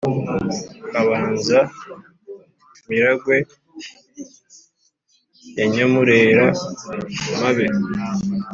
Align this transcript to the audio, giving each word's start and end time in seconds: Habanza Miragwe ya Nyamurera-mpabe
Habanza 0.93 1.59
Miragwe 2.89 3.37
ya 5.57 5.65
Nyamurera-mpabe 5.73 7.67